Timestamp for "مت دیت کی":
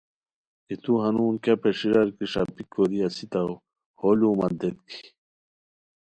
4.39-4.99